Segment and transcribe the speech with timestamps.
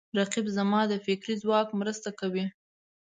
[0.17, 2.45] رقیب زما د فکري ځواک مرسته کوي